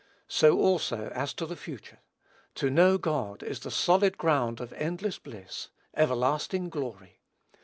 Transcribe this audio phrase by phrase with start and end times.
[0.29, 1.99] So also as to the future.
[2.55, 7.19] To know God is the solid ground of endless bliss, everlasting glory.